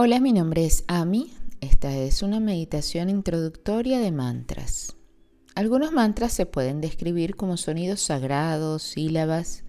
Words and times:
Hola, 0.00 0.20
mi 0.20 0.32
nombre 0.32 0.64
es 0.64 0.84
Ami. 0.86 1.32
Esta 1.60 1.92
es 1.92 2.22
una 2.22 2.38
meditación 2.38 3.10
introductoria 3.10 3.98
de 3.98 4.12
mantras. 4.12 4.94
Algunos 5.56 5.90
mantras 5.90 6.32
se 6.32 6.46
pueden 6.46 6.80
describir 6.80 7.34
como 7.34 7.56
sonidos 7.56 8.00
sagrados, 8.00 8.84
sílabas, 8.84 9.64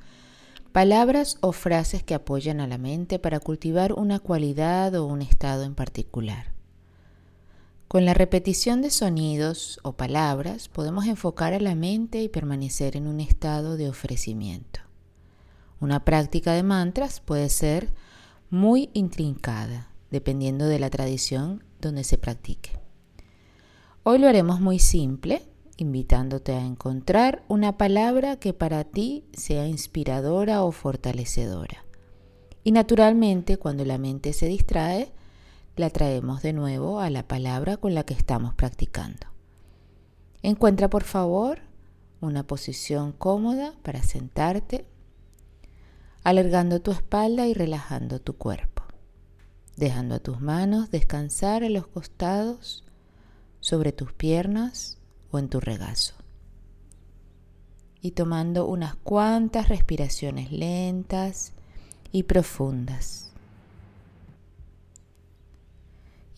palabras 0.71 1.39
o 1.41 1.51
frases 1.51 2.03
que 2.03 2.13
apoyan 2.13 2.59
a 2.59 2.67
la 2.67 2.77
mente 2.77 3.17
para 3.17 3.39
cultivar 3.39 3.93
una 3.93 4.19
cualidad 4.19 4.93
o 4.93 5.07
un 5.07 5.23
estado 5.23 5.63
en 5.63 5.73
particular. 5.73 6.53
Con 7.87 8.05
la 8.05 8.13
repetición 8.13 8.83
de 8.83 8.91
sonidos 8.91 9.79
o 9.81 9.93
palabras 9.93 10.69
podemos 10.69 11.07
enfocar 11.07 11.55
a 11.55 11.59
la 11.59 11.73
mente 11.73 12.21
y 12.21 12.29
permanecer 12.29 12.95
en 12.95 13.07
un 13.07 13.19
estado 13.19 13.77
de 13.77 13.89
ofrecimiento. 13.89 14.81
Una 15.79 16.05
práctica 16.05 16.53
de 16.53 16.61
mantras 16.61 17.19
puede 17.19 17.49
ser 17.49 17.89
muy 18.51 18.91
intrincada, 18.93 19.89
dependiendo 20.11 20.65
de 20.65 20.79
la 20.79 20.89
tradición 20.89 21.63
donde 21.79 22.03
se 22.03 22.17
practique. 22.17 22.71
Hoy 24.03 24.19
lo 24.19 24.27
haremos 24.27 24.59
muy 24.59 24.79
simple, 24.79 25.43
invitándote 25.77 26.53
a 26.53 26.65
encontrar 26.65 27.43
una 27.47 27.77
palabra 27.77 28.37
que 28.37 28.53
para 28.53 28.83
ti 28.83 29.25
sea 29.33 29.67
inspiradora 29.67 30.63
o 30.63 30.71
fortalecedora. 30.71 31.85
Y 32.63 32.71
naturalmente, 32.71 33.57
cuando 33.57 33.85
la 33.85 33.97
mente 33.97 34.33
se 34.33 34.47
distrae, 34.47 35.11
la 35.75 35.89
traemos 35.89 36.41
de 36.41 36.53
nuevo 36.53 36.99
a 36.99 37.09
la 37.09 37.27
palabra 37.27 37.77
con 37.77 37.95
la 37.95 38.03
que 38.03 38.13
estamos 38.13 38.53
practicando. 38.53 39.27
Encuentra 40.41 40.89
por 40.89 41.03
favor 41.03 41.59
una 42.21 42.43
posición 42.43 43.13
cómoda 43.13 43.73
para 43.81 44.03
sentarte, 44.03 44.85
alargando 46.23 46.81
tu 46.81 46.91
espalda 46.91 47.47
y 47.47 47.53
relajando 47.53 48.19
tu 48.19 48.35
cuerpo, 48.35 48.78
dejando 49.79 50.15
a 50.15 50.19
tus 50.19 50.41
manos 50.41 50.91
descansar 50.91 51.63
a 51.63 51.69
los 51.69 51.87
costados 51.87 52.83
sobre 53.61 53.91
tus 53.91 54.13
piernas 54.13 54.97
o 55.31 55.39
en 55.39 55.49
tu 55.49 55.59
regazo. 55.59 56.13
Y 58.01 58.11
tomando 58.11 58.65
unas 58.65 58.95
cuantas 58.95 59.69
respiraciones 59.69 60.51
lentas 60.51 61.53
y 62.11 62.23
profundas. 62.23 63.31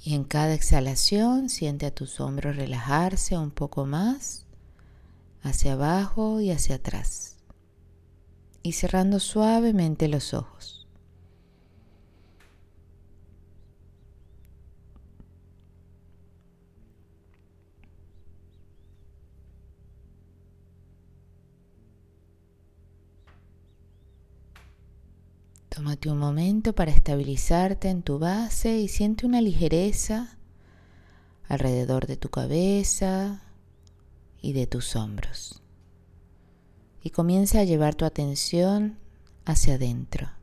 Y 0.04 0.16
en 0.16 0.24
cada 0.24 0.54
exhalación 0.56 1.50
siente 1.50 1.86
a 1.86 1.94
tus 1.94 2.20
hombros 2.20 2.56
relajarse 2.56 3.38
un 3.38 3.52
poco 3.52 3.86
más, 3.86 4.46
hacia 5.44 5.74
abajo 5.74 6.42
y 6.42 6.50
hacia 6.50 6.76
atrás. 6.76 7.38
Y 8.64 8.74
cerrando 8.74 9.20
suavemente 9.20 10.08
los 10.08 10.34
ojos. 10.34 10.81
Tómate 25.74 26.10
un 26.10 26.18
momento 26.18 26.74
para 26.74 26.92
estabilizarte 26.92 27.90
en 27.90 28.04
tu 28.04 28.20
base 28.20 28.78
y 28.80 28.90
siente 28.90 29.26
una 29.26 29.40
ligereza 29.40 30.38
alrededor 31.48 32.08
de 32.08 32.18
tu 32.18 32.28
cabeza 32.28 33.42
y 34.42 34.52
de 34.52 34.68
tus 34.68 34.98
hombros. 34.98 35.62
Y 37.02 37.12
comienza 37.12 37.62
a 37.62 37.64
llevar 37.64 37.96
tu 37.96 38.04
atención 38.04 38.98
hacia 39.46 39.76
adentro. 39.76 40.41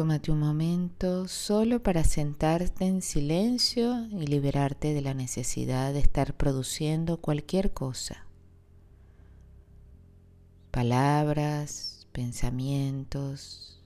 Tómate 0.00 0.32
un 0.32 0.40
momento 0.40 1.28
solo 1.28 1.82
para 1.82 2.04
sentarte 2.04 2.86
en 2.86 3.02
silencio 3.02 4.06
y 4.06 4.26
liberarte 4.28 4.94
de 4.94 5.02
la 5.02 5.12
necesidad 5.12 5.92
de 5.92 5.98
estar 5.98 6.32
produciendo 6.38 7.18
cualquier 7.18 7.74
cosa. 7.74 8.24
Palabras, 10.70 12.06
pensamientos, 12.12 13.82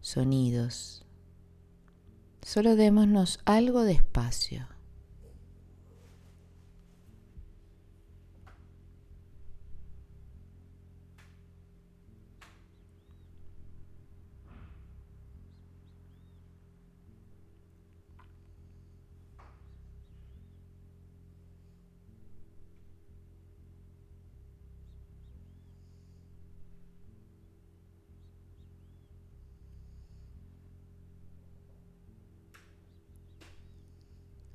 sonidos. 0.00 1.04
Solo 2.42 2.76
démonos 2.76 3.40
algo 3.44 3.82
de 3.82 3.94
espacio. 3.94 4.68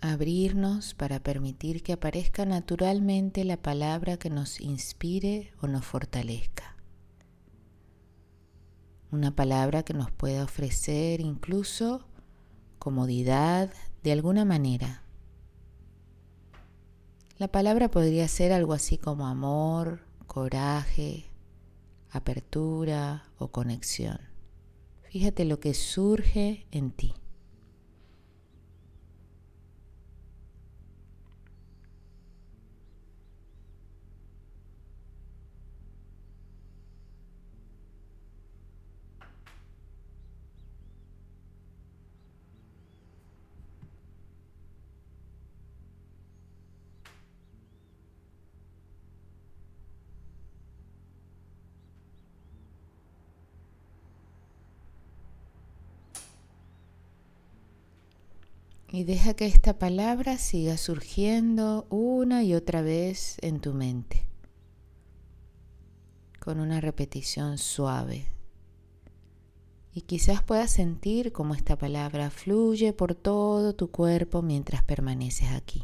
Abrirnos 0.07 0.93
para 0.93 1.19
permitir 1.19 1.83
que 1.83 1.93
aparezca 1.93 2.45
naturalmente 2.45 3.43
la 3.43 3.57
palabra 3.57 4.17
que 4.17 4.29
nos 4.29 4.59
inspire 4.59 5.51
o 5.61 5.67
nos 5.67 5.85
fortalezca. 5.85 6.75
Una 9.11 9.35
palabra 9.35 9.83
que 9.83 9.93
nos 9.93 10.11
pueda 10.11 10.43
ofrecer 10.43 11.21
incluso 11.21 12.07
comodidad 12.79 13.71
de 14.03 14.11
alguna 14.11 14.45
manera. 14.45 15.03
La 17.37 17.47
palabra 17.47 17.89
podría 17.89 18.27
ser 18.27 18.51
algo 18.51 18.73
así 18.73 18.97
como 18.97 19.27
amor, 19.27 20.01
coraje, 20.25 21.25
apertura 22.09 23.25
o 23.37 23.49
conexión. 23.49 24.19
Fíjate 25.09 25.45
lo 25.45 25.59
que 25.59 25.73
surge 25.73 26.65
en 26.71 26.91
ti. 26.91 27.13
Y 58.89 59.03
deja 59.03 59.33
que 59.33 59.45
esta 59.45 59.77
palabra 59.77 60.37
siga 60.37 60.77
surgiendo 60.77 61.87
una 61.89 62.43
y 62.43 62.53
otra 62.53 62.81
vez 62.81 63.37
en 63.41 63.59
tu 63.59 63.73
mente, 63.73 64.29
con 66.39 66.59
una 66.61 66.79
repetición 66.79 67.57
suave. 67.57 68.27
Y 69.93 70.01
quizás 70.01 70.41
puedas 70.41 70.71
sentir 70.71 71.33
cómo 71.33 71.53
esta 71.53 71.77
palabra 71.77 72.29
fluye 72.29 72.93
por 72.93 73.13
todo 73.13 73.75
tu 73.75 73.91
cuerpo 73.91 74.41
mientras 74.41 74.83
permaneces 74.83 75.49
aquí. 75.49 75.83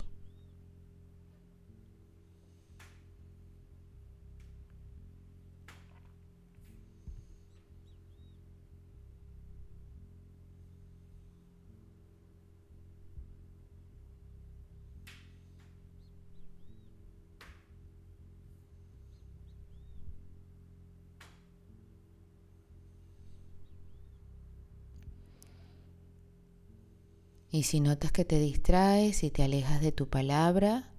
Y 27.54 27.64
si 27.64 27.80
notas 27.80 28.12
que 28.12 28.26
te 28.26 28.38
distraes 28.38 29.24
y 29.24 29.30
te 29.30 29.44
alejas 29.44 29.80
de 29.80 29.94
tu 29.94 30.10
palabra, 30.10 30.94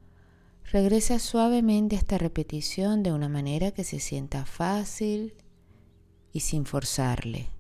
Regresa 0.73 1.19
suavemente 1.19 1.97
a 1.97 1.99
esta 1.99 2.19
repetición 2.19 3.03
de 3.03 3.13
una 3.13 3.29
manera 3.29 3.71
que 3.71 3.85
se 3.85 4.01
sienta 4.01 4.45
fácil 4.45 5.35
y 6.33 6.41
sin 6.41 6.65
forzarle. 6.65 7.54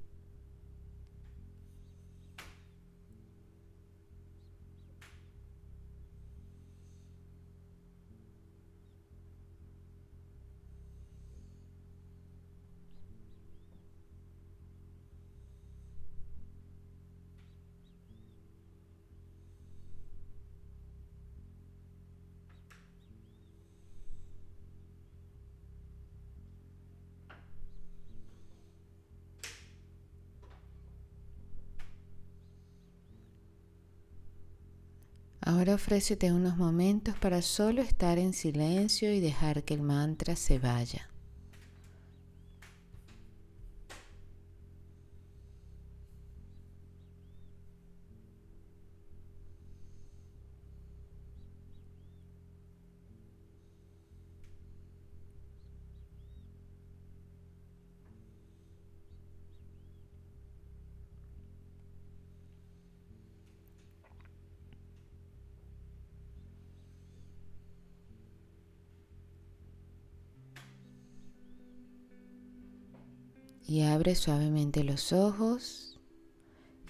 Ahora 35.46 35.74
ofrécete 35.74 36.32
unos 36.32 36.56
momentos 36.56 37.16
para 37.18 37.42
solo 37.42 37.82
estar 37.82 38.18
en 38.18 38.32
silencio 38.32 39.12
y 39.12 39.20
dejar 39.20 39.62
que 39.62 39.74
el 39.74 39.82
mantra 39.82 40.36
se 40.36 40.58
vaya. 40.58 41.10
Y 73.66 73.82
abre 73.82 74.14
suavemente 74.14 74.84
los 74.84 75.12
ojos 75.12 75.98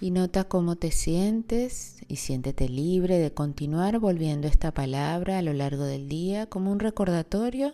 y 0.01 0.11
nota 0.11 0.45
cómo 0.45 0.77
te 0.77 0.91
sientes 0.91 1.99
y 2.09 2.17
siéntete 2.17 2.69
libre 2.69 3.19
de 3.19 3.33
continuar 3.33 3.99
volviendo 3.99 4.49
esta 4.49 4.73
palabra 4.73 5.39
a 5.39 5.43
lo 5.43 5.53
largo 5.53 5.85
del 5.85 6.09
día 6.09 6.47
como 6.47 6.73
un 6.73 6.81
recordatorio 6.81 7.73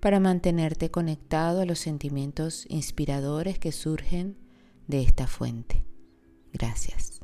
para 0.00 0.20
mantenerte 0.20 0.90
conectado 0.90 1.60
a 1.60 1.64
los 1.64 1.78
sentimientos 1.78 2.66
inspiradores 2.68 3.58
que 3.58 3.72
surgen 3.72 4.36
de 4.86 5.02
esta 5.02 5.26
fuente. 5.26 5.84
Gracias. 6.52 7.17